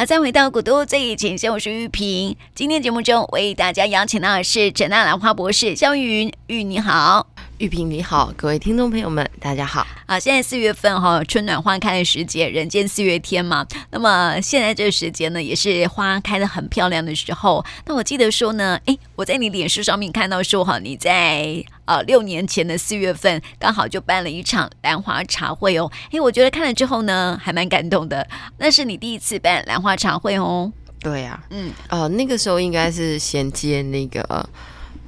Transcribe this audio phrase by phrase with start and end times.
[0.00, 2.34] 好，再回到古都最以前线，我是玉萍。
[2.54, 7.26] 今天节目中为大家邀请到的是陈大兰花博士肖玉云，玉你好。
[7.58, 9.86] 玉萍你好，各位听众朋友们，大家好。
[10.06, 13.66] 啊，现在四月份哈，春暖花开的时节，人间四月天嘛。
[13.90, 17.62] 那么现在这个时节呢，也是花开的很漂亮的时候。
[17.84, 25.90] 那我记得说呢，哎，我在你脸书上面看到说哈，你在呃六年前的四月份刚好就办了一场兰花茶会哦。
[26.12, 28.24] 哎，我觉得看了之后呢，还蛮感动的。
[28.58, 30.72] 那是你第一次办兰花茶会哦。
[31.00, 34.48] 对呀、啊，嗯，呃，那个时候应该是衔接那个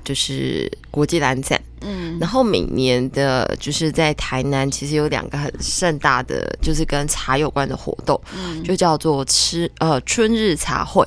[0.03, 1.61] 就是国际兰展。
[1.85, 11.05] 嗯，然后每年的就是在台南，其实有两个很盛大的，就是跟茶有关的活动，嗯，就叫做吃呃春日茶会，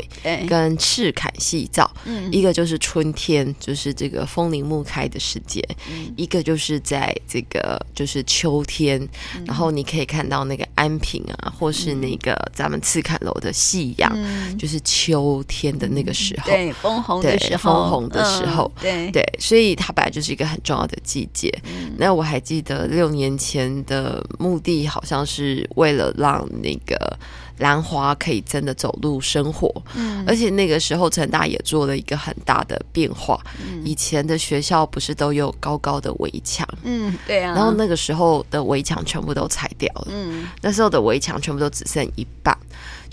[0.47, 9.01] 跟赤坎夕照，嗯，一个就是春天，就是这个枫林木开的时节，嗯，一个就是在这个就是秋天，
[9.35, 19.11] 嗯，然后你可以看到那个安平啊，或是那个咱们赤坎楼的夕阳，嗯，就是秋天的那个时候，对，枫红的时候，枫红的时候，嗯，对。
[19.11, 20.59] 对，所以它本来就是一个很。
[20.65, 27.17] 重要的季节，嗯，那我还记得六年前的目的，好像是为了让那个
[27.59, 42.57] 兰花可以真的走路生活，嗯，而且那个时候成大也做了一个很大的变化，嗯，以前的学校不是都有高高的围墙，嗯，对啊，然后那个时候的围墙全部都拆掉了，嗯，那时候的围墙全部都只剩一半。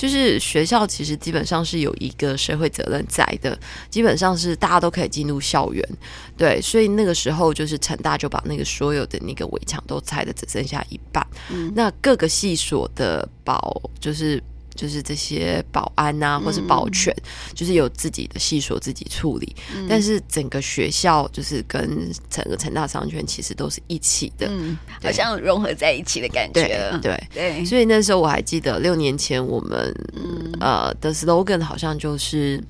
[0.03, 3.57] 就是学校其实基本上是有一个社会责任在的，
[3.89, 5.89] 基本上是大家都可以进入校园，
[6.37, 14.43] 对，所以那个时候就是成大就把那个所有的那个围墙都拆的只剩下一半，嗯，那各个系所的保就是。
[14.75, 19.87] 就是这些保安呐、啊，或是保全、嗯，就是有自己的系所自己处理、嗯。
[19.89, 26.99] 但是整个学校就是跟整个成大商圈其实都是一起的，嗯，好像融合在一起的感觉。
[27.01, 27.65] 对对对。
[27.65, 32.63] 所以那时候我还记得六年前我们、嗯、呃的 slogan 好像就是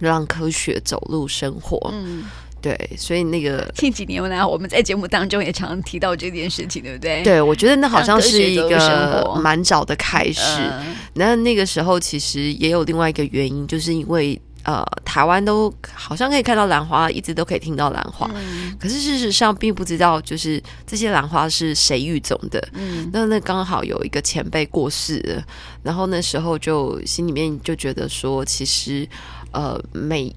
[0.00, 1.78] 让科学走入生活。
[1.92, 2.24] 嗯。
[2.66, 7.22] 对，所以那个近几年来，我们在节目当中也常常提到这件事情，对不对？
[7.22, 10.42] 对，我觉得那好像是一个蛮早的开始。
[11.14, 22.60] 那、呃、那个时候其实也有另外一个原因，就是因为呃，台湾都好像可以看到兰花，一直都可以听到兰花、嗯，可是事实上并不知道，就是这些兰花是谁育种的。
[22.72, 25.44] 嗯，那那刚好有一个前辈过世了，
[25.84, 29.08] 然后那时候就心里面就觉得说，其实
[29.52, 30.34] 呃每。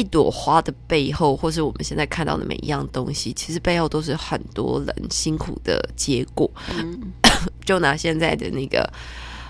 [0.00, 6.50] 一朵花的背后，或是我们现在看到的每一样东西，其实背后都是很多人辛苦的结果。
[6.74, 7.12] 嗯、
[7.66, 8.90] 就拿现在的那个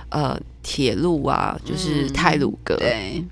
[0.09, 2.75] 呃铁路啊，就是泰鲁格。
[2.75, 3.25] 嗯、对，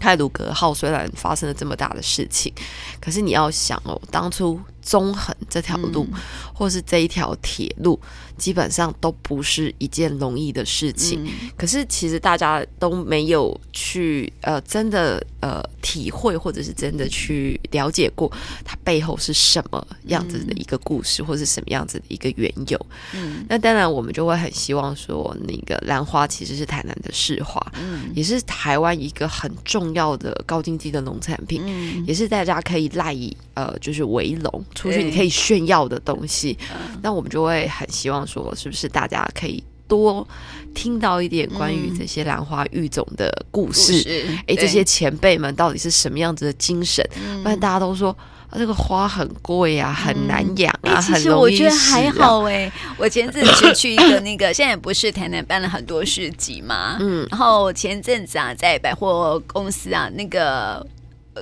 [0.00, 2.52] 太鲁格号虽然发生了这么大的事情，
[3.00, 6.20] 可是你要想哦，当初中横这条路，嗯、
[6.54, 7.98] 或是这一条铁路。
[8.36, 18.28] 基本上都不是一件容易的事情，嗯、可是其实大家都没有去呃真的呃体会，或者是真的去了解过
[18.64, 22.86] 它背后是什么样子的一个故事，嗯、或是什么样子的一个缘由。
[23.14, 36.58] 嗯，那当然我们就会很希望说，那个兰花其实是台南的市花，嗯，也是台湾一个很重要的高经济的农产品，嗯，也是大家可以赖以呃就是围笼出去你可以炫耀的东西。
[37.02, 38.24] 那我们就会很希望。
[38.26, 40.26] 说是不是大家可以多
[40.74, 44.24] 听到一点关于这些兰花育种的故事？
[44.46, 47.06] 哎、嗯，这些前辈们到底是什么样子的精神？
[47.42, 48.16] 不然大家都说
[48.48, 50.98] 啊，这个花很贵啊，很难养啊。
[51.00, 52.72] 其实我觉得还好哎、欸。
[52.96, 56.96] 我前阵子去一个那个，现在不是台南办了很多市集嘛？
[56.98, 60.84] 嗯，然后前阵子啊，在百货公司啊，那个。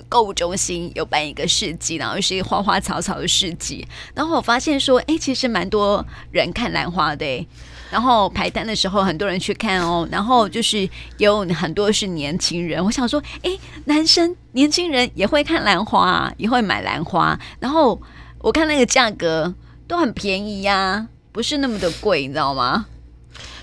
[0.09, 7.47] 购物中心有办一个市集，然后是一个花花草草的市集，然后我发现说，哎，其实蛮多人看兰花的，
[7.91, 10.89] 然后排单的时候很多人去看哦，然后就是
[11.19, 13.51] 有很多是年轻人，我想说，哎，
[13.85, 18.01] 男生年轻人也会看兰花，也会买兰花，然后
[18.39, 19.55] 我看那个价格
[19.87, 22.87] 都很便宜呀、不是那么的贵，你知道吗？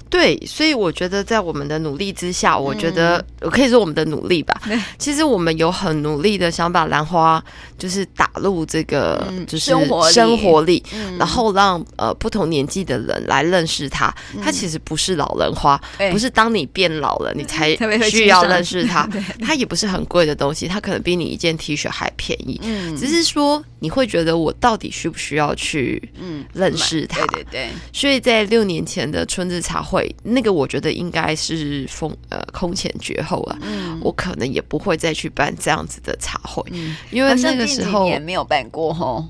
[0.09, 4.59] 对，所以我觉得在我们的努力之下，我觉得我可以说我们的努力吧。
[4.65, 7.43] 嗯、 其实我们有很努力的想把兰花
[7.77, 10.83] 就是打入这个就是生活生活里，
[11.19, 14.11] 然后让呃不同年纪的人来认识它。
[14.41, 15.79] 它其实不是老人花，
[16.11, 17.75] 不是当你变老了你才
[18.09, 19.07] 需要认识它。
[19.45, 22.59] 它也不是很贵的东西，它可能比你一件 T 恤还便宜。
[22.97, 26.01] 只是说你会觉得我到底需不需要去
[26.53, 27.23] 认识它？
[27.27, 27.69] 对对对。
[27.93, 29.98] 所以在六年前的春日茶会。
[30.23, 39.25] 那个我觉得应该是风呃空前绝后啊、嗯，我可能也不会再去办这样子的茶会，嗯、因为那个时候也没有办过吼，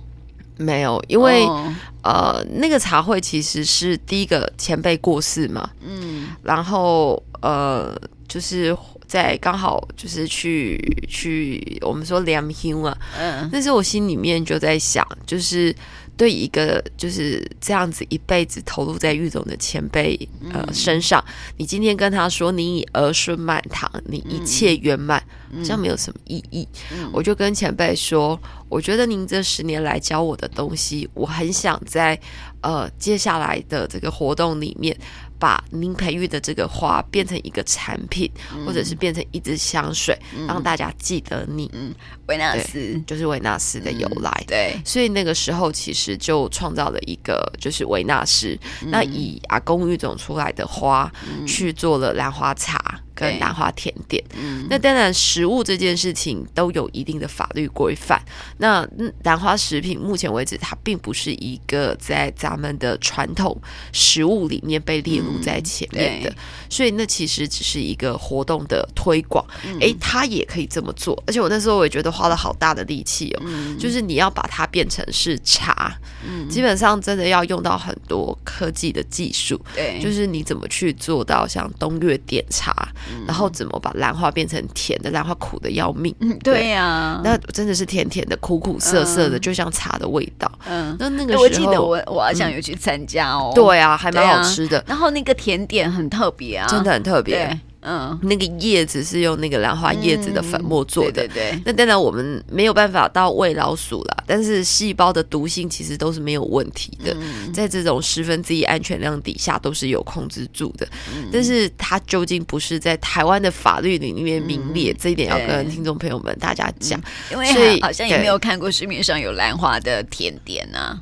[0.58, 1.74] 没有，因为、哦、
[2.04, 7.96] 呃，那个茶会其实是第一个前辈过世嘛，嗯，然后呃，
[8.28, 8.76] 就是
[9.08, 10.78] 在刚好就是去
[11.08, 15.76] 去我们说两兄啊，嗯，那时候我心里面就在想，就是。
[16.20, 20.20] 对一个就是这样子一辈子投入在育种的前辈
[20.52, 21.24] 呃身上，
[21.56, 25.24] 你今天跟他说你以儿孙满堂，你一切圆满，
[25.64, 26.68] 这样没有什么意义。
[27.14, 28.38] 我就跟前辈说，
[28.68, 32.20] 我觉得您这十年来教我的东西，我很想在
[32.60, 34.94] 呃接下来的这个活动里面。
[35.40, 41.72] 把您培育的这个花变成一个产品，嗯、或者是变成一支香水，嗯、让大家记得你。
[41.74, 41.94] 嗯，
[42.28, 44.30] 维纳斯就是维纳斯的由来。
[44.42, 53.00] 嗯、对，所以那个时候其实就创造了一个就是维纳斯，嗯、那以阿公育种出来的花、嗯、去做了兰花茶。
[53.20, 58.22] 跟兰花甜点，嗯、那当然食物这件事情都有一定的法律规范。
[58.60, 58.88] 那
[59.24, 63.60] 兰花食品目前为止，它并不是一个在咱们的传统
[63.92, 66.36] 食物里面被列入在前面的，嗯、
[66.70, 69.46] 所以那其实只是一个活动的推广。
[69.82, 75.94] 哎、嗯，它也可以这么做，而且我那时候我也觉得花了好大的力气哦，嗯、就是你要把它变成是茶，
[76.26, 79.60] 嗯、基本上真的要用到很多科技的技术。
[79.76, 82.88] 对，就是你怎么去做到像东岳点茶。
[83.28, 85.10] 然后怎么把兰花变成甜的？
[85.12, 86.14] 兰花苦的要命。
[86.20, 90.52] 嗯，对呀、啊，那真的是甜甜的，苦苦涩涩的，嗯、就像茶的味道。
[90.68, 93.56] 嗯，那那个时候我记得我我好像有去参加哦、嗯。
[93.56, 94.84] 对啊，还蛮好吃的、啊。
[94.88, 97.60] 然后那个甜点很特别啊，真的很特别。
[97.82, 101.24] 嗯，那个叶子是用那个兰花叶子的粉末做的。
[101.24, 101.62] 嗯、对，对对。
[101.66, 110.88] 那当然我们没有办法到喂老鼠啦，但是细胞的毒性其实都是没有问题的，嗯、在这种十分之一安全量底下都是有控制住的。
[111.16, 121.00] 嗯、但是它究竟不是在台湾的法律里面名列，嗯、这一点要跟听众朋友们大家讲，嗯、因为所以好像也没有看过市面上有兰花的甜点啊。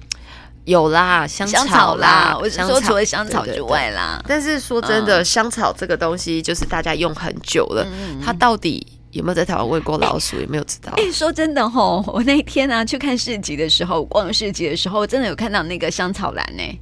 [0.68, 4.22] 有啦，香草啦，我是说除了香草之外啦。
[4.28, 10.92] 但是说真的，嗯、香草这个东西就是大家用很久了，嗯、它到底有没有在台湾喂过老鼠，也没有知道。
[10.98, 16.80] 哎、欸，说真的吼，我那一天呢、啊、去看市集的时候，逛市集的时候，真的有看到那个香草兰呢、欸。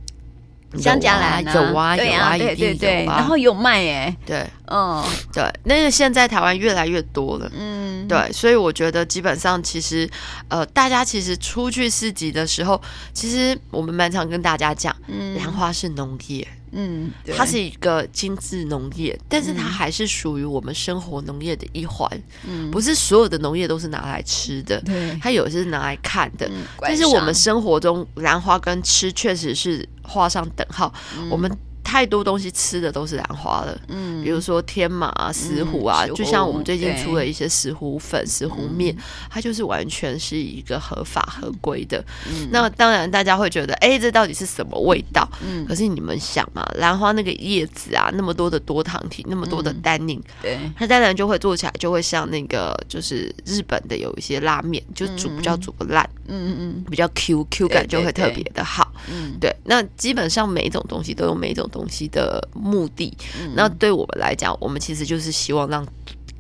[0.77, 10.09] 香荚兰有啊，有啊，对对对，然后有卖哎，对，嗯，对，那个现在台湾越来越多了，嗯，对，所以我觉得基本上其实，
[10.49, 12.81] 呃，大家其实出去市集的时候，
[13.13, 16.47] 其实我们蛮常跟大家讲，嗯，兰花是农业。
[16.77, 22.09] 嗯，它是一个精致农业，但是它还是属于我们生活农业的一环。
[22.45, 26.45] 嗯，不是所有的农业都是拿来吃的，对，它有些是拿来看的。
[26.49, 30.93] 嗯，但是我们生活中兰花跟吃确实是画上等号。
[31.17, 31.51] 嗯，我们。
[31.85, 38.93] 太多东西吃的都是兰花了，嗯，比如说天麻啊、石斛啊，就像我们最近出了一些石斛粉、石斛面，
[39.29, 42.03] 它就是完全是一个合法合规的。
[42.49, 45.29] 那当然大家会觉得，哎，这到底是什么味道？
[45.45, 58.91] 嗯，可是你们想嘛，兰花那个叶子啊，那么多的多糖体，那么多的单宁，对，它当然就会做起来就会像那个就是日本的有一些拉面，就煮比较煮不烂，嗯嗯嗯，比较 Q Q 感就会特别的好。
[59.07, 61.69] 嗯，对，那基本上每一种东西都有每一种。
[61.75, 65.85] 东西的目的，嗯、那对我们来讲，我们其实就是希望让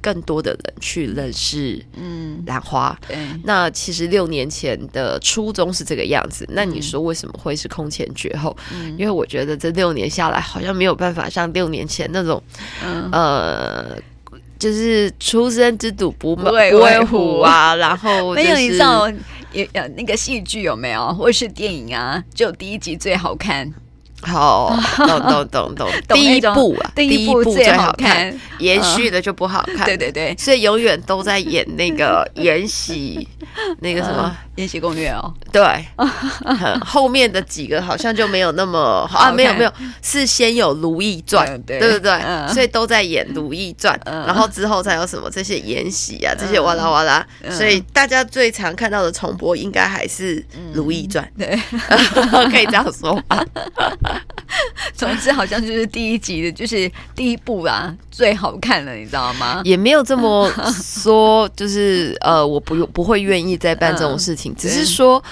[0.01, 2.97] 更多的人去认识，嗯，兰花。
[3.05, 6.47] 对，那其实六年前的初衷是这个样子。
[6.51, 8.55] 那你说为什么会是空前绝后？
[8.73, 12.41] 嗯、因为我觉得这六年下来，好像没有办法像六年前那种，
[12.81, 13.97] 嗯、呃，
[14.57, 17.75] 就是出生之犊不不畏虎啊。
[17.75, 19.09] 然后、 就是、没有你知道，
[19.51, 22.23] 有那个戏剧有没有，或是电影啊？
[22.33, 23.73] 就第一集最好看。
[24.25, 25.89] 好，懂懂懂懂。
[26.09, 29.85] 第一部啊，第一部最好看，延续的就不好看。
[29.85, 33.27] 对对对，所以永远都在演那个延禧，
[33.79, 35.33] 那个什么《延禧攻略》哦。
[35.51, 35.85] 对，
[36.85, 39.31] 后面的几个好像就没有那么好啊。
[39.31, 42.19] 没有没有，是先有《如懿传》，对不对，
[42.53, 47.25] 所以都在演《如懿传》，然后之后才有什么这些延禧啊，这些哇啦哇啦。
[47.49, 50.39] 所以大家最常看到的重播，应该还是
[50.73, 51.23] 《如懿传》。
[51.37, 51.59] 对，
[52.49, 53.43] 可以这样说吧。
[54.95, 59.61] 总之，好像就是第一集的，就是第一部啊，最好看了，你知道吗？
[59.65, 60.49] 也没有这么
[60.81, 65.23] 说，就是呃，我不用不会愿意再办这种事情， 嗯、只是说。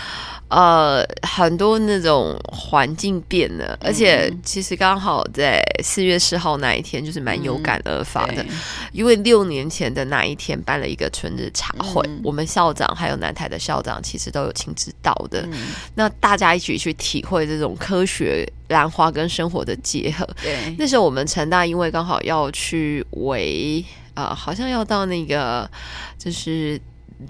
[0.53, 8.49] 呃，很多那种环境变了，而且其实刚好在四月四号那一天，就是蛮有感而发的，嗯、
[8.91, 20.23] 因为六年前的那一天办了一个春日茶会，嗯、我们校长还有南台的校长其实都有亲自到的，嗯、那大家一起去体会这种科学兰花跟生活的结合。
[20.39, 23.83] 对，那时候我们成大因为刚好要去围，
[24.13, 25.67] 呃，好像要到那个
[26.19, 26.79] 就是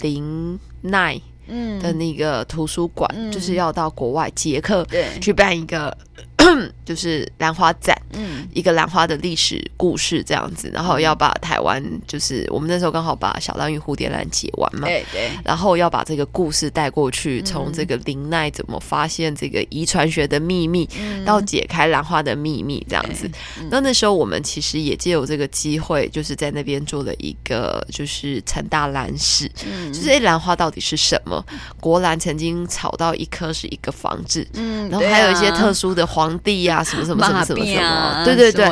[0.01, 1.18] 林奈。
[1.47, 4.85] 的那个图书馆，嗯、就是要到国外捷克
[5.21, 5.95] 去办一个。
[6.83, 20.88] 就是兰花展，嗯，一个兰花的历史故事这样子，然后要把台湾，就是我们那时候刚好把小兰与蝴蝶兰解完嘛，对对，然后要把这个故事带过去，从这个林奈怎么发现这个遗传学的秘密，
[21.25, 23.29] 到解开兰花的秘密这样子。
[23.69, 29.50] 那那时候我们其实也借由这个机会，就是在那边做了一个就是成大兰史，
[29.93, 31.43] 就是哎兰花到底是什么？
[31.79, 36.32] 国兰曾经炒到一颗是一个房子，嗯，然后还有一些特殊的黄。
[36.39, 38.65] 地呀、啊，什么什么什么什么什么，啊、对对对，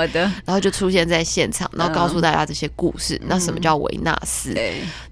[0.45, 3.15] 然后就出现在现场，然后告诉大家这些故事。
[3.21, 4.53] 嗯、那什么叫维纳斯？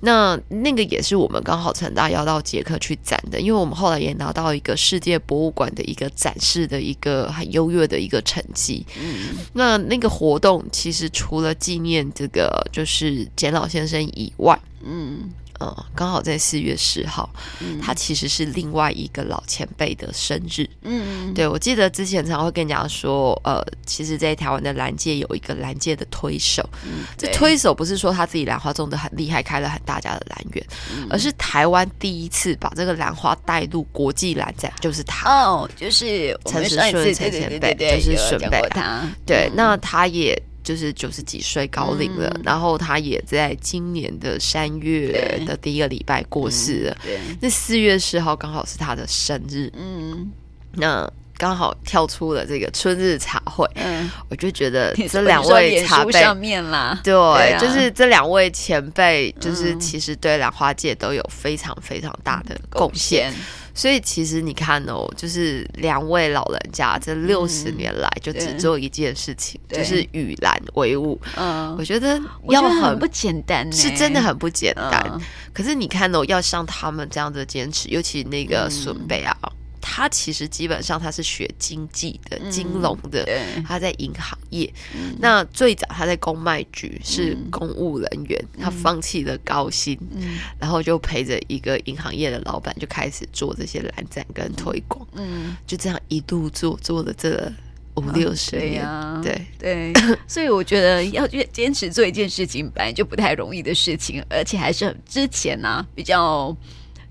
[0.01, 8.85] 那那个也是我们刚好成大要到捷克去展的，因为我们后来也拿到一个世界博物馆的一个展示的一个很优越的一个成绩。
[9.01, 15.29] 嗯，那那个活动其实除了纪念这个就是简老先生以外，嗯。
[15.59, 20.69] 嗯，刚好在四月十号，嗯、他其实是另外一个老前辈的生日。
[20.83, 26.67] 嗯，对，我记得之前常会跟人家说，呃，其实，在台湾的兰界有一个兰界的推手。
[26.85, 35.29] 嗯，这推手不是说他自己兰花种的很厉害，开了很大家的兰园，嗯、而是台湾第一次把这个兰花带入国际兰展，就是他。
[35.29, 39.01] 哦，就是陈时顺陈前辈，就是顺贝他。
[39.25, 40.41] 对，那他也。
[40.69, 46.97] 就是九十几岁高龄了，嗯、然后他也在今年的三月的第一个礼拜过世了。
[47.03, 49.73] 对，那四月四号刚好是他的生日。
[49.75, 50.31] 嗯，
[50.73, 53.67] 那刚好跳出了这个春日茶会。
[53.73, 63.33] 嗯，我就觉得 这两位茶辈上面啦，对，对啊、就是这两位前辈，就是其实对兰花界都有非常非常大的贡献。
[63.79, 71.17] 所以其实你看哦，就是两位老人家这六十年来就只做一件事情，嗯、就是与兰为伍。
[71.37, 75.09] 嗯，我觉得要很，很不简单，是真的很不简单。
[75.13, 75.21] 嗯、
[75.53, 79.33] 可是你看哦，要像他们这样的坚持，尤其那个孙辈啊。
[79.43, 79.49] 嗯
[79.81, 84.71] 他其实基本上他是学经济的、金融的，嗯、他在银行业。
[84.95, 95.05] 嗯、那最早他在公卖局是公务人员，嗯、他放弃了高薪，嗯、然后就陪着一个银行业的老板就开始做这些蓝展跟推广。
[95.13, 97.51] 嗯，就这样一路做做了这
[97.95, 98.85] 五六十年。
[98.85, 106.55] 啊、对对，对所以我觉得要坚持做一件事情本来就不太容易的事情，而且还是很之前呢、啊、比较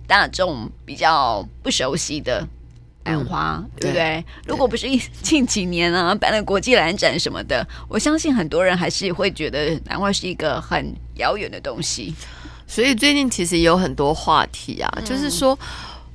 [0.06, 2.46] 大众比较不熟悉的。
[3.08, 4.02] 兰花，嗯、对不对？
[4.02, 4.86] 对，如果不是
[5.22, 12.14] 近几年啊，办了国际兰展什么的，我相信很多人还是会觉得兰花是一个很遥远的东西。
[12.66, 15.58] 所以最近其实有很多话题啊，嗯、就是说。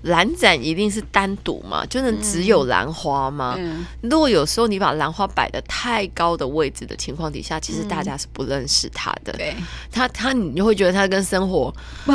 [0.03, 1.85] 兰展一定是单独嘛？
[1.85, 3.55] 就能只有兰花吗？
[3.57, 9.31] 嗯嗯、如果有时候你把兰花摆的太高的位置的情况底下，其实大家是不认识它的。
[9.33, 9.55] 对，
[9.91, 11.73] 它它你就会觉得它跟生活
[12.05, 12.11] 不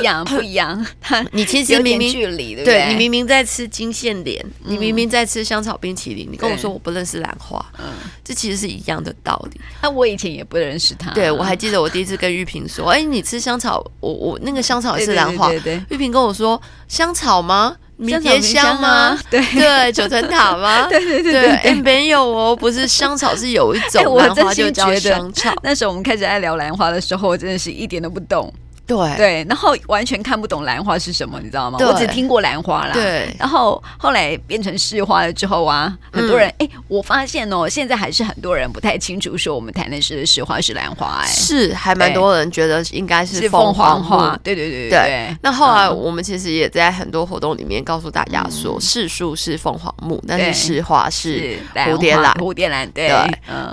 [0.00, 0.84] 一样， 不一样。
[1.00, 7.86] 它你其实明明距离，对，对你明明在吃金线莲，嗯、你明明在吃香草冰淇淋，你跟我说我不认识兰花，嗯，
[8.24, 9.60] 这其实是一样的道理。
[9.80, 17.27] 那我以前也不认识它，对我还记得我第一次跟玉萍说，哎，你吃香草，我我那个香草也是兰花，对对对，玉萍跟我说香草。
[17.28, 17.76] 好吗？
[17.98, 19.18] 迷迭香吗？
[19.28, 20.86] 对对，九层塔吗？
[20.88, 25.52] 对对对对，哎，没有哦，不是香草，是有一种 兰花就叫香草。
[25.62, 28.50] 那时候我们开始在聊兰花的时候，我真的是一点都不懂。
[28.88, 31.78] 对对，然后完全看不懂兰花是什么，你知道吗？
[31.78, 32.92] 我只听过兰花啦。
[32.94, 44.34] 对，然后后来变成市花了之后啊，很多人哎，我发现哦，现在还是很多人不太清楚说我们台南市的市花是兰花，哎，是还蛮多人觉得应该是凤凰花。
[44.42, 45.36] 对对对对。
[45.42, 52.32] 那后来我们其实也在很多活动里面告诉大家说，市树是凤凰木，但是市花是蝴蝶兰。
[52.36, 53.12] 蝴蝶兰对。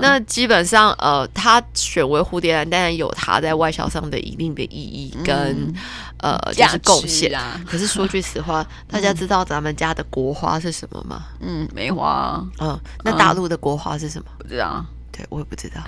[0.02, 5.05] 那基本上呃，它选为蝴蝶兰，当然有它在外销上的一定的意义。
[5.24, 5.74] 跟、嗯、
[6.20, 7.60] 呃，就是贡献啊。
[7.68, 11.26] 可是说句实话， 嗯、大家知道咱们家的国花是什么吗？
[11.40, 12.44] 嗯，梅花。
[12.60, 14.28] 嗯，那大陆的国花是什么？
[14.38, 14.86] 不知道。
[15.16, 15.80] 对，我也不知道。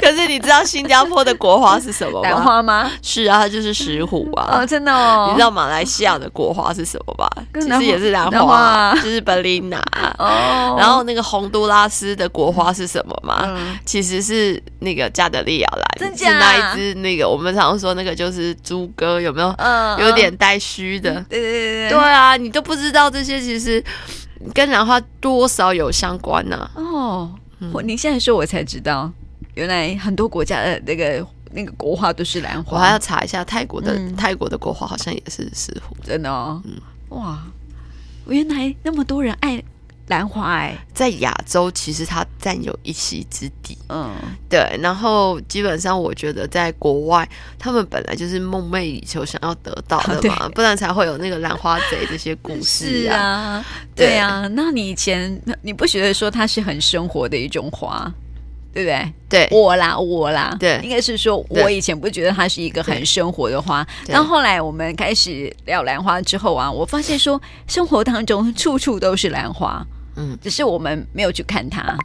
[0.00, 2.28] 可是你知道新加坡的国花是什么吗？
[2.30, 2.88] 兰花吗？
[3.02, 4.60] 是啊，它就是石虎啊。
[4.60, 5.26] 哦，真的哦。
[5.28, 7.28] 你知道马来西亚的国花是什么吧？
[7.60, 9.80] 其实也是兰花，就是 Belina。
[10.18, 10.76] 哦。
[10.78, 13.58] 然后那个洪都拉斯的国花是什么吗？
[13.84, 19.52] 其实是那个加德利亚兰，是那一只那个我们常说那个就是猪哥，有没有？
[19.58, 19.98] 嗯。
[19.98, 21.14] 有点带须的。
[21.28, 21.90] 对对对对。
[21.90, 23.82] 对啊，你都不知道这些，其实。
[24.52, 26.56] 跟兰花多少有相关呢？
[26.56, 26.70] 啊？
[26.76, 27.34] 哦，
[27.72, 29.10] 我、嗯、你现在说，我才知道，
[29.54, 32.76] 原来很多国家的那个那个国花都是兰花。
[32.76, 36.60] 我还要查一下泰国的，嗯、泰国的国花好像也是石斛，真的哦。
[36.64, 37.42] 嗯，哇，
[38.26, 39.62] 原来那么多人爱
[40.08, 43.76] 兰花哎，在亚洲其实它占有一席之地。
[43.88, 44.10] 嗯，
[44.50, 44.78] 对。
[44.82, 47.26] 然后基本上，我觉得在国外，
[47.58, 53.16] 他们本来就是梦寐以求想要得到的嘛， 啊、不然才会有那个兰花贼这些故事啊。
[53.16, 53.64] 啊
[53.96, 58.12] 对，对啊，那你以前你不觉得说它是很生活的一种花，
[58.74, 59.12] 对不对？
[59.30, 69.84] 对，我啦，我啦，对，应该是说我以前不觉得它是一个很生活的花，但后来我们开始聊兰花之后啊，我发现说生活当中处处都是兰花。
[70.16, 71.96] 嗯，只是我们没有去看它，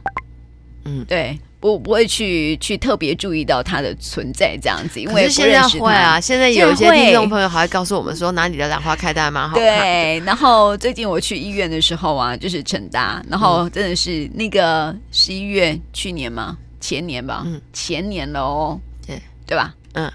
[0.84, 9.56] 嗯，对，不不会去去特别注意到它的存在这样子，因为现在会啊，现在有一些听众朋友还会告诉我们说哪里的兰花开的还蛮好。
[9.56, 9.64] 看。
[9.64, 16.56] 对，然后最近我去医院的时候啊，就是成大，然后真的是那个十一月，去年吗？
[16.80, 19.20] 前年吧，嗯，前年了哦，对。
[19.46, 19.74] 对吧？
[19.94, 20.08] 嗯，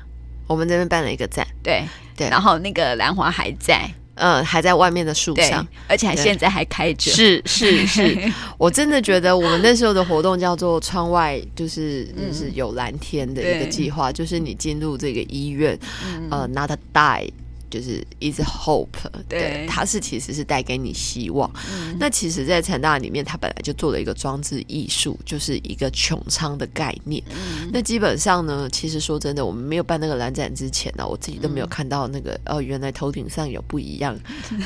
[0.47, 1.83] 我们这边办了一个展，对
[2.15, 3.85] 对，然后那个兰花还在。
[4.15, 7.11] 嗯，还在外面的树上，而且还现在还开着。
[7.11, 17.29] 是是是， 我真的觉得我们那时候的活动叫做“窗外就是就是有蓝天”的一个计划，就是你进入这个医院，嗯、呃，not die。
[17.69, 18.87] 就是 is hope，
[19.27, 21.49] 对，对，它是其实是带给你希望。
[21.71, 27.23] 嗯、那其实，在成大里面，它本来就做了一个装置艺术，就是一个穹苍的概念。
[27.29, 34.17] 嗯、那基本上呢，其实说真的，我们没有办那个蓝展之前呢，我自己都没有看到那个、嗯、哦，原来头顶上有不一样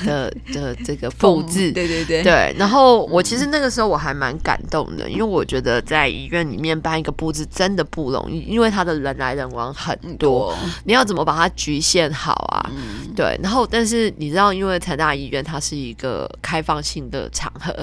[0.06, 1.72] 的 的这个布置。
[1.74, 2.56] 对对对对。
[2.58, 12.70] 然后我其实那个时候我还蛮感动的，因为我觉得在医院里面办一个布置真的不容易，因为它的人来人往很多，嗯、你要怎么把它局限好啊？
[13.01, 17.74] 嗯对，然后但是你知道，因为台大医院它是一个开放性的场合，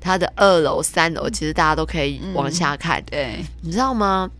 [0.00, 3.00] 它的二楼、三楼其实大家都可以往下看。
[3.00, 4.30] 嗯、对，你知道吗？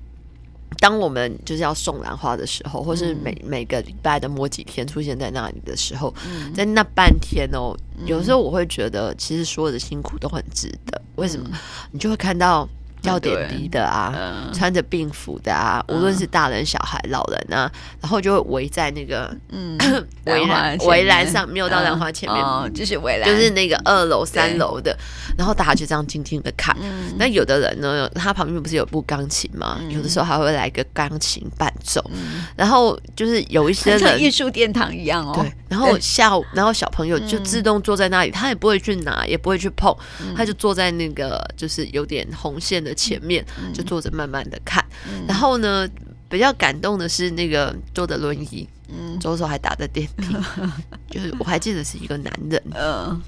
[0.78, 7.74] 当我们就是要送兰花的时候，或是每每个礼拜的某几天出现在那里的时候，嗯、在那半天哦，
[8.04, 11.00] 有时候我会觉得，其实所有的辛苦都很值得。
[11.14, 11.48] 为什么？
[11.50, 11.58] 嗯、
[11.92, 12.68] 你就会看到。
[13.06, 17.70] 吊点滴的啊，嗯、穿着病服的啊，无论是大人、小孩、老人啊，
[18.00, 19.78] 然后就会围在那个嗯
[20.26, 24.96] 围栏围栏上，没有到兰花前面，嗯哦、就是围栏，就是那个二楼、三楼的，
[25.38, 26.76] 然后大家就这样静静的看。
[26.80, 29.78] 嗯、那有的人呢，他旁边不是有部钢琴吗？
[29.80, 35.32] 嗯、有的时候还会来个钢琴伴奏，嗯、然后就是有一些人像艺术殿堂一样哦。
[35.34, 39.96] 对，然后下午，然后小朋友就自动坐在那里，他也不会去拿，也不会去碰，
[40.36, 42.92] 他就坐在那个就是有点红线的。
[42.96, 45.88] 前面就坐着慢慢的看，嗯、然后呢，
[46.28, 50.72] 比较感动的是那个坐着轮椅，嗯，左手还打着电瓶，嗯、
[51.08, 53.20] 就是我还记得是一个男人，嗯，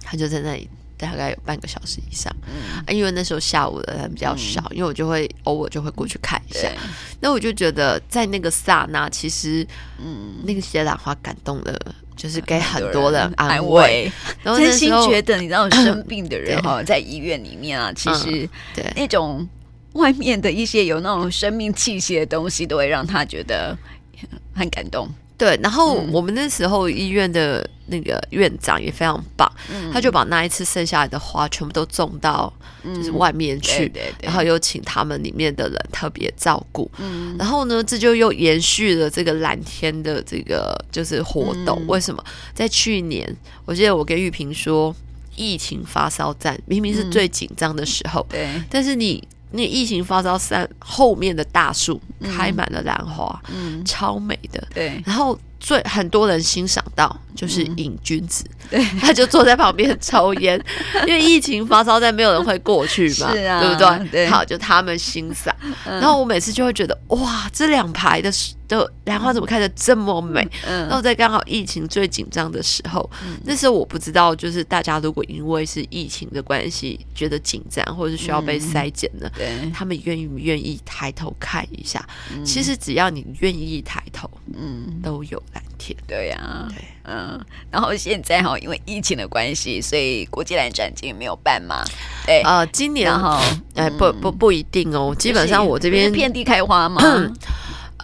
[0.00, 6.68] 他就在那里大概有半个小时以上，嗯、啊，因为那时候下午的人比较少，嗯、因为我就会偶尔就会过去看一下，
[7.20, 9.66] 那我就觉得在那个刹那，其实，
[9.98, 11.94] 嗯，那个些兰花感动了。
[12.16, 13.28] 就是给很多人。
[13.36, 14.10] 安慰，
[14.44, 18.84] 然后真心觉得，你知道生病的 人哈，在医院里面啊，其实对。
[18.94, 19.46] 那种
[19.94, 23.76] 外面的一些有那种生命气息的东西，都会让他觉得
[24.54, 25.08] 很感动。
[25.44, 32.50] 对，然后我们那时候医院的那个院长也非常棒，嗯、他就把那一次剩下来的花全部都种到
[32.82, 41.78] 就是外面去，嗯、对对对，然后又请他们里面的人特别照顾，嗯、然后呢，这就又延续了这个蓝天的这个就是活动。
[41.82, 42.24] 嗯、为什么？
[42.54, 44.96] 在去年，我记得我跟玉萍说，
[45.36, 49.22] 疫情发烧站明明是最紧张的时候，嗯、对，但是你。
[49.54, 52.00] 那疫情发烧山后面的大树
[52.36, 54.62] 开满了兰花，嗯，超美的。
[54.74, 60.60] 对，然后最很多人欣赏到就是瘾君子，对， 他就坐在旁边抽烟，
[61.06, 64.08] 因为疫情发烧在没有人会过去嘛，是啊，对不对？
[64.10, 65.54] 对，好，就他们欣赏。
[65.84, 68.30] 然后我每次就会觉得，哇，这两排的
[68.76, 70.46] 的兰花怎么开的这么美？
[70.66, 73.08] 嗯，然后在刚好疫情最紧张的时候，
[73.44, 79.30] 那时候我不知道，就是大家如果因为是疫情的关系觉得紧张，或者是需要被筛检呢？
[79.72, 82.04] 他们愿意不愿意抬头看一下？
[82.34, 85.96] 嗯、其实只要你愿意抬头，嗯，都有蓝天。
[86.06, 87.40] 对呀、啊，对，嗯。
[87.70, 91.84] 然后现在哈，因为疫情的关系，所以国际蓝展今年没有办嘛？
[92.26, 93.40] 对，呃，今年哈，
[93.74, 95.14] 哎，不不不一定哦。
[95.18, 97.02] 基本上我这边遍地开花嘛。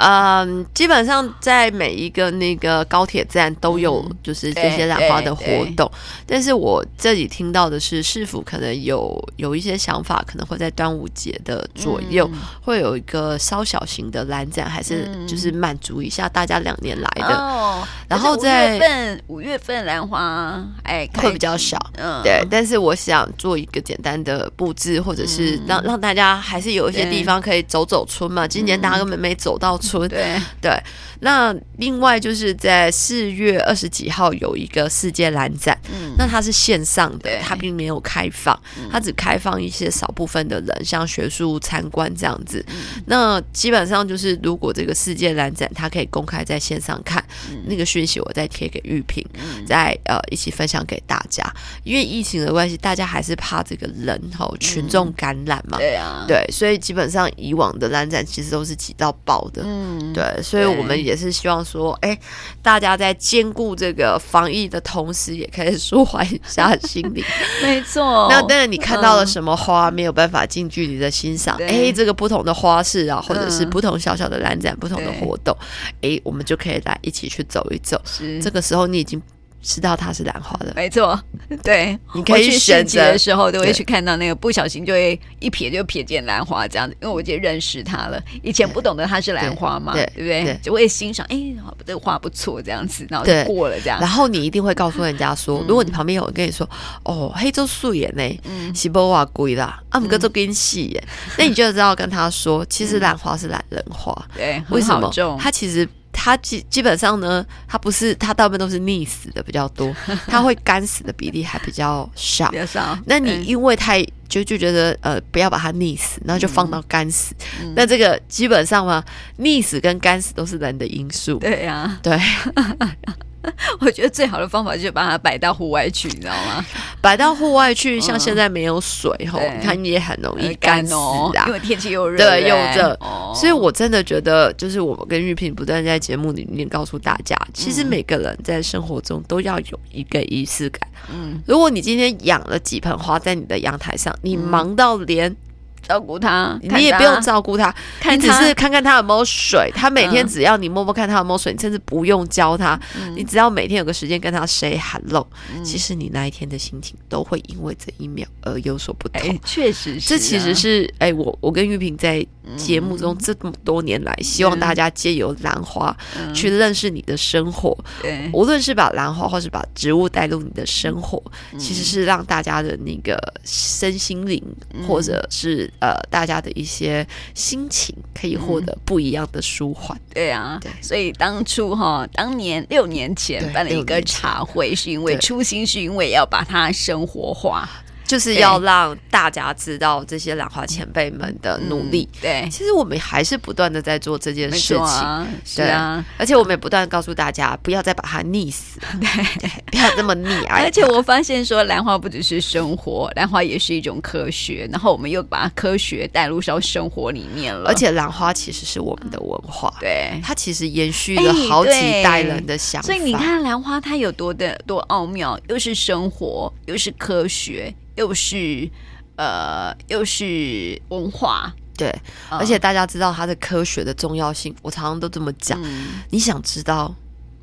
[0.03, 5.45] 嗯，基本上在每一个那个高铁站都有，就是这些兰花的活
[5.77, 5.91] 动。
[6.27, 12.29] 但是我这里听到的是，市府可能有有一些想法，可能会在端午节的左右
[12.63, 17.37] 会有一个稍小型的兰展，还是就是满足一下大家两年来的。
[17.37, 22.43] 哦，然后在五月份，五月份兰花哎会比较少，嗯，对。
[22.51, 28.49] 但是我想做一个简单的布置，或者是让让大家还是有一些地方可以走走春嘛。
[28.49, 29.90] 今年大家根本没走到春。
[29.91, 30.09] 村。
[30.09, 30.41] 对。
[30.61, 30.83] 对。
[31.23, 38.59] 那另外就是在四月二十几号有一个世界蓝展，嗯，那它是线上的，它并没有开放，
[38.91, 42.65] 它只开放一些少部分的人，像学术参观这样子。
[42.69, 51.45] 嗯、那基本上就是，如果这个世界蓝展它可以公开在线上看，嗯、那个讯息我再贴给玉萍，嗯、再呃一起分享给大家。
[51.85, 61.21] 因为疫情的关系，大家还是怕这个人吼群众感染嘛，嗯、对啊，对，所以基本上以往的蓝展其实都是挤到爆的，嗯，对，所以我们也。
[61.21, 62.19] 是希望说，哎，
[62.63, 67.23] 大家在兼顾这个防疫的同时，也可以舒缓一下心理。
[67.63, 68.27] 没错。
[68.31, 71.59] 那当然，你看到了什么花，没有办法近距离的欣赏。
[71.59, 75.55] 哎，这个不同的花式啊，或者是不同小小的蓝展、不同的活动，
[76.01, 78.01] 哎，我们就可以来一起去走一走。
[78.07, 79.21] 是，这个时候你已经。
[79.63, 81.21] 知道它是兰花的，没错，
[81.63, 88.23] 对，你可以选择的时候都会去看到那个，不小心就会一瞥就瞥见兰花这样子，因为我已经认识它了。
[88.43, 90.59] 以前不懂得它是兰花嘛，对不对？
[90.63, 91.39] 就会欣赏，哎，
[91.85, 94.01] 这个花不错这样子，然后就过了这样。
[94.01, 96.69] 然后你一定会告诉人家说，如果你旁边有人跟你说，
[97.05, 101.05] 哦，黑洲素颜呢，嗯，西波瓦贵啦，阿姆哥都跟细耶，
[101.37, 105.13] 那你就知道跟他说，其实兰花是榄仁花，对，为什么？
[105.39, 105.87] 它其实。
[106.13, 109.95] 它基基本上呢，它不是，它大部分都是溺死的比较多，
[110.27, 112.51] 它会干死的比例还比较少。
[112.51, 112.99] 比较少。
[113.07, 117.35] 那你因为太就就觉得呃不要把它溺死，然后就放到干死。
[117.63, 119.03] 嗯、那这个基本上嘛，
[119.39, 121.39] 溺死跟干死都是人的因素。
[121.39, 122.19] 对呀、啊，对。
[123.81, 126.65] 我觉得最好的方法就是把它摆到户外去，你知道吗？
[127.01, 130.95] 摆到户外去，像现在没有水吼，你看也很容易干死
[131.37, 132.99] 啊，因为天气又热，对，又热。
[133.35, 140.89] 所以我真的觉得，就是我们跟玉萍不断在节目里面告诉大家，其实每个人在生活中都要有一个仪式感。
[141.11, 145.35] 嗯，如果你今天养了几盆花在你的阳台上，你忙到连。
[145.83, 147.75] 照顾它，你也不用照顾它，
[148.11, 149.71] 你只是看看它有没有水。
[149.75, 152.79] 它每天只要你摸摸看它有没有水，你甚至不用教它，
[153.15, 155.27] 你只要每天有个时间跟它 say hello，
[155.65, 159.39] 其实你那一天的心情都会因为这一秒而有所不同。
[159.45, 162.25] 确实是，这其实是哎，我我跟玉萍在
[162.57, 165.97] 节目中这么多年来，希望大家借由兰花
[166.35, 167.77] 去认识你的生活。
[168.03, 171.23] 对，无论是把兰花或是把植物带入你的生活，
[171.59, 174.43] 其实是让大家的那个身心灵
[174.87, 175.70] 或者是。
[175.79, 179.97] 呃，大家的一些心情可以获得不一样的舒缓。
[179.97, 187.69] 嗯、对啊，对，所以当初哈，当年六年前办了一个茶会，是因为初心是因为要把它生活化。
[188.11, 192.09] 就是要让大家知道这些兰花前辈们的努力。
[192.21, 195.27] 对，其实我们还是不断的在做这件事情。
[195.55, 198.81] 对啊，而且我们也不断告诉大家，不要再把它溺死。
[199.39, 200.65] 对，不要这么溺爱。
[200.65, 204.69] 而且我发现说，兰花不只是生活，兰花也是一种科学。
[204.73, 207.69] 然后我们又把科学带入到生活里面了。
[207.69, 209.73] 而且兰花其实是我们的文化。
[209.79, 212.87] 对，它其实延续了好几代人的想法。
[212.87, 217.73] 所以你看，兰花它有多的多奥妙，又是生活，又是科学。
[217.97, 218.71] 又是
[219.17, 221.95] 呃，又是文化，对，
[222.31, 225.61] 而且大家知道它的科学的重要性，我常常都这么讲。
[225.63, 226.95] 嗯、你想知道？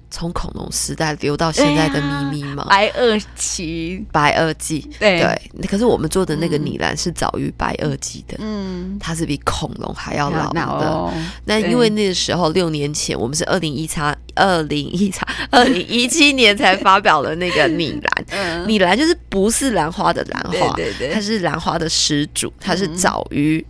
[0.10, 2.65] 从恐龙时代留到现在的秘密吗？
[2.70, 5.20] 白垩期，白垩纪，对。
[5.20, 5.67] 对。
[5.67, 11.13] 可是我们做的那个拟兰是早于白垩纪的，嗯，它是比恐龙还要老的。
[11.46, 23.65] 那因为那个时候六年前，我们是二零一叉二零一叉 二零一七年才发表了那个 拟兰，拟兰就是不是兰花的兰花，对对，它是兰花的始祖，它是早于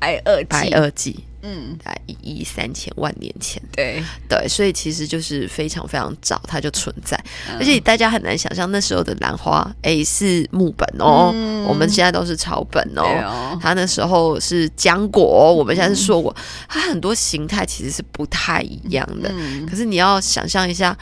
[0.00, 1.24] 白垩白垩纪。
[1.44, 4.02] 嗯，在一亿三千万年前，对。
[4.26, 7.16] 对，所以其实就是非常非常早，它就存在，
[7.50, 13.58] 嗯、而且大家很难想象那时候的兰花，哎，是木本哦，嗯、我们现在都是草本哦，哦。
[13.60, 20.96] 它那时候是浆果，我们现在是硕果，嗯、它很多形态其实是不太一样的，嗯、可是你要想象一下。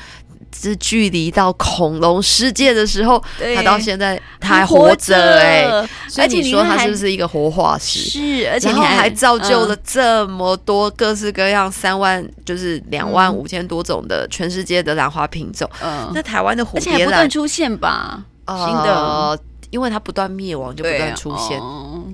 [0.54, 8.00] 是距离到恐龙世界的时候，对他到现在他还活着哎、欸，所以你说他是不是一个活化石？
[8.00, 15.68] 是，而且然后还造就了这么多各式各样三万，就是两万五千多种的全世界的兰花品种。
[15.82, 18.24] 嗯，那台湾的蝴蝶兰还不断出现吧？
[18.46, 18.94] 新的。
[18.94, 19.38] 呃
[19.72, 21.58] 因为它不断灭亡，就不断出现。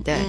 [0.01, 0.21] 对，还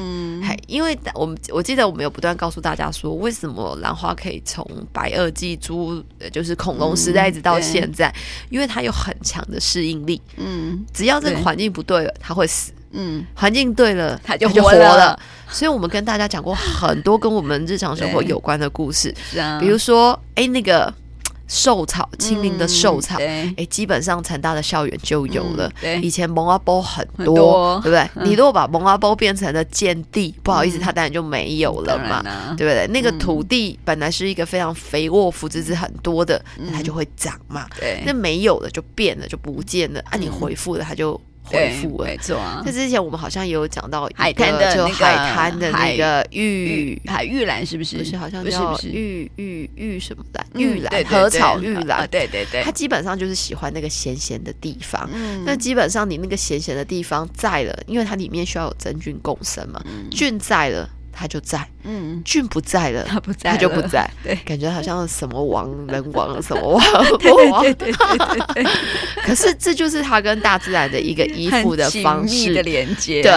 [0.67, 8.15] 因为我们我记得我们有不断告诉大家说，为什么兰花可以从白垩纪猪，就是恐龙时代一直到现在，
[8.49, 10.21] 因为它有很强的适应力。
[10.37, 12.73] 嗯，只要这个环境不对了，它会死。
[12.93, 15.19] 嗯，环境对了，它就活了。
[15.49, 19.15] 所以我们跟大家讲过很多跟我们日常生活有关的故事。
[19.31, 20.93] 是啊，比如说，哎，那个。
[21.51, 25.67] 寿草，清明的寿草，哎、嗯，基本上成大的校园就有了。
[25.67, 28.11] 嗯、对，以前蒙阿波很多，很多对不对？
[28.15, 32.87] 嗯、你如果把蒙阿波变成了建地，嗯、不好意思，它当然就没有了嘛，啊、对不对？
[32.93, 37.67] 那个土地本来是一个非常肥沃、腐殖质很多的，嗯、它就会长嘛。
[37.81, 40.01] 对，那没有了就变了，就不见了。
[40.05, 41.21] 啊，你回复了，它就。
[41.51, 42.63] 回复了，没错、啊。
[42.65, 47.99] 那之前我们好像也有讲到海滩的就海滩的那个玉海玉兰，是不是？
[47.99, 50.47] 不是，好像叫玉玉玉什么兰？
[50.55, 52.63] 嗯、玉兰禾草玉兰、啊，对对对。
[52.63, 55.09] 它基本上就是喜欢那个咸咸的地方。
[55.13, 55.43] 嗯。
[55.45, 60.89] 那基本上你那个咸咸的地方在了，因为它里面需要有真菌共生嘛，嗯、菌在了。
[61.21, 66.83] 他就在，嗯，俊不在了，他不在，他就不在，对，感觉好像什么王人王什么 王，
[67.19, 68.67] 对对对对对。
[69.23, 73.31] 可是这就是他跟大自然的一个依附的方式的连接，对。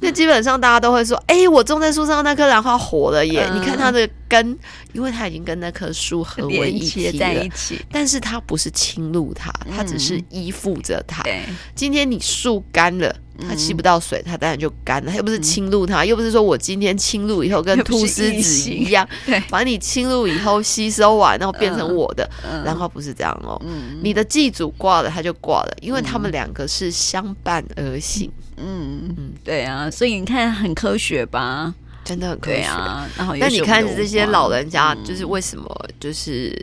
[0.00, 3.48] 那基本上大家都会说，哎，我种在树上那棵兰花活了耶！
[3.54, 4.58] 你看它的根，
[4.92, 11.22] 因为它已经跟那棵树合为一体在一起，但是它不是侵入它，它只是依附着它。
[11.22, 11.44] 对，
[11.76, 13.14] 今天你树干了。
[13.46, 15.10] 它吸不到水，它当然就干了。
[15.10, 22.28] 它又不是侵入它，又不是说我今天侵入以后跟吐丝子一样，对，把你侵入以后吸收完，然后变成我的。
[22.64, 23.60] 兰花不是这样哦，
[24.02, 28.30] 你的祭祖挂了，它就挂了，因为他们两个是相伴而行。
[28.56, 31.74] 嗯嗯，对啊，所以你看很科学吧？
[32.04, 33.08] 真的很科学啊。
[33.16, 35.68] 然后，那你看这些老人家，就是为什么
[36.00, 36.54] 就是？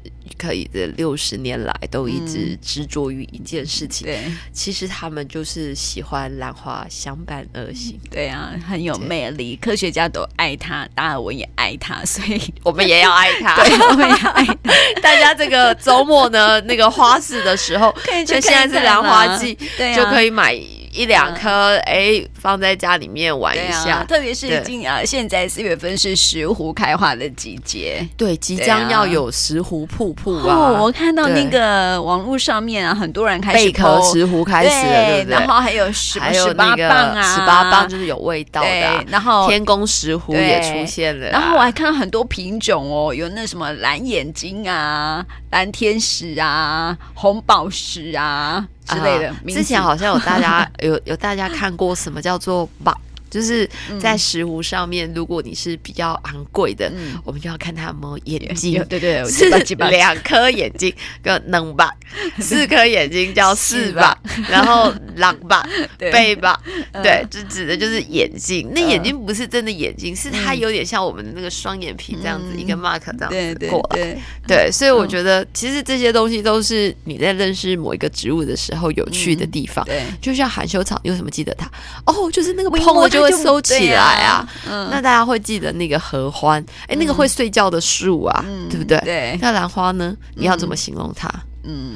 [0.45, 4.05] 可以这六十年来都一直执着于一件事情。
[4.05, 4.19] 对，
[4.53, 7.99] 其实他们就是喜欢兰花相伴而行。
[8.11, 13.55] 对啊，很有魅力，科学家都爱他，达尔文也爱他，所以我们也要爱他。
[13.63, 14.55] 对，我们也要爱他。
[15.01, 17.93] 大家这个周末呢，那个花市的时候，
[18.27, 20.55] 就现在是兰花季，对，就可以买。
[20.97, 24.03] 一两颗，哎，放在家里面玩一下。
[24.03, 30.55] 特别是今啊，现在四月份是石斛开花的季节，对，即将要有石斛瀑布啊！
[30.55, 35.39] 哦，我看到那个网络上面啊，很多人开始贝壳石斛开始了，对不对？
[35.39, 39.03] 然后还有什么十八棒啊，十八棒就是有味道的。
[39.07, 48.67] 然后天宫石斛也出现了，然后我还看到很多品种哦，有那什么蓝眼睛啊、蓝天使啊、红宝石啊。
[48.87, 52.99] 之类的，之前好像有大家有有大家看过什么叫叫做宝，
[53.35, 53.69] 就是
[53.99, 56.89] 在石斛上面，如果你是比较昂贵的，
[57.25, 59.49] 我们就要看它有没有眼睛， 对对，是
[59.89, 61.93] 两颗眼睛个能吧，
[62.39, 64.17] 四颗眼睛叫四吧，
[64.49, 65.67] 然后狼吧，
[65.99, 66.57] 背吧，
[67.03, 68.71] 对，就指的就是眼睛。
[68.73, 74.17] 那眼睛不是真的眼睛，是它有点像我们的那个双眼皮这样子一个 mark 这样子过来，
[74.47, 79.83] 对，所以我觉得其实这些东西都是你在认识某一个植物的时候有趣的地方。
[79.83, 81.69] 对，就像含羞草，你为什么记得它？
[82.05, 84.47] 哦，就是那个碰了就会收起来啊。
[84.91, 88.99] 那大家会记得那个合欢，哎，那个会睡觉的树啊，对不对？
[88.99, 89.39] 对。
[89.41, 90.15] 那兰花呢？
[90.35, 91.29] 你要怎么形容它？
[91.63, 91.95] 嗯，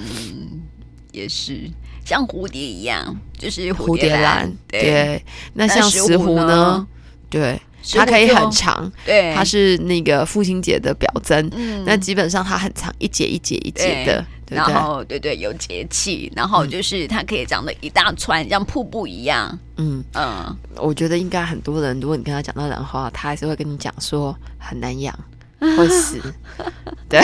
[1.12, 1.70] 也是
[2.04, 4.52] 像蝴蝶一样，就是蝴蝶兰。
[4.68, 5.24] 对。
[5.54, 6.88] 那像石斛呢？
[7.30, 7.62] 对。
[7.98, 25.18] 它可以很长，对，它是那个父亲节的表征，嗯，那基本上它很长，一节一节一节的，然后对对有节气，然后就是它可以长得一大串，像瀑布一样，嗯嗯，我觉得应该很多人，如果你跟他讲到兰花，他还是会跟你讲说很难养。
[25.60, 26.22] 会死，
[27.10, 27.20] 对，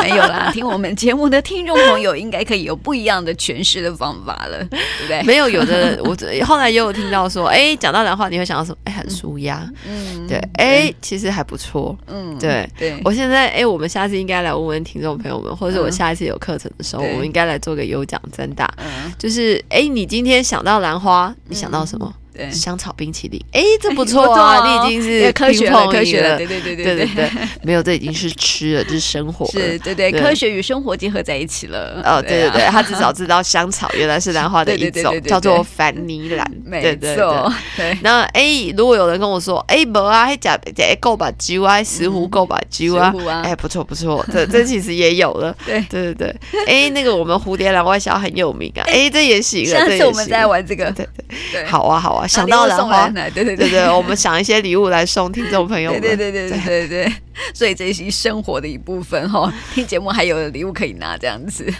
[0.00, 0.50] 没有啦。
[0.52, 5.22] 听我们节目的听众朋友，应该可以有不一样的诠释的方法了， 对不对？
[5.24, 8.76] 没有，有的 我后来也有听到说，哎，讲到兰花，你会想到什么？
[8.84, 13.00] 哎，很舒压，嗯，对，哎，其实还不错，嗯，对，对。
[13.04, 18.72] 我现在，哎，我们下次应该来问问听众朋友们，或者我下一次有课程的时候，我们应该来做个有奖征答，
[19.18, 22.12] 就是，哎，你今天想到兰花，你想到什么？
[22.34, 24.66] 对，香草冰淇淋，哎，这不 错啊！
[24.66, 27.06] 你已经是科学了，科学了，对对对对对。
[27.06, 27.30] 对，
[27.62, 32.00] 没有，这已经是吃了， 这是生活，是对对，科学与生活结合在一起了。
[32.04, 37.52] 哦，对对对，他至少知道香草原来是兰花的一种， 叫做凡尼兰，没错。
[37.76, 43.12] 对，那哎，如果有人跟我说，哎，不啊，还加加够把酒啊，石斛够把酒啊，
[43.44, 45.54] 哎，不错不错，这这其实也有了。
[45.66, 45.82] 对。
[45.90, 49.78] 对对对，哎，那个我们蝴蝶兰外销很有名啊，哎，这也行了。
[49.80, 51.06] 下次我们再玩这个，对。
[51.52, 52.21] 对，好啊好啊。
[52.26, 56.00] 想到兰花，对对对对，我们想一些礼物来送听众朋友们。
[56.00, 57.12] 对对对对对对，
[57.54, 59.52] 所以这是生活的一部分哈。
[59.74, 61.72] 听节目还有礼物可以拿，这样子，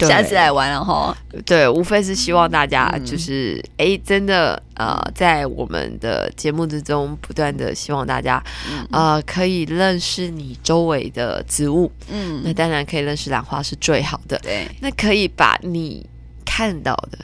[0.00, 1.16] 下次来玩了哈。
[1.44, 8.42] 对，无非是希望大家就是哎，真的呃，在我们的节目之中，不断的希望大家
[8.90, 11.90] 呃可以认识你周围的植物。
[12.08, 14.38] 嗯，那当然可以认识兰花是最好的。
[14.38, 16.04] 对，那可以把你
[16.44, 17.18] 看到的。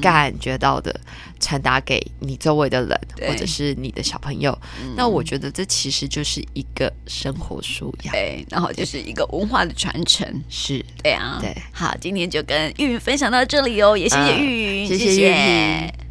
[0.00, 0.98] 感觉到的
[1.44, 4.58] 传达给你周围的人，或者是你的小朋友。
[4.96, 10.82] 那我觉得这其实就是一个生活素养，对，然后就是一个文化的传承，是。
[11.02, 11.38] 对啊。
[11.42, 15.14] 对，好，今天就跟玉云分享到这里哦，也谢谢玉云，谢谢。
[15.16, 16.03] 玉云。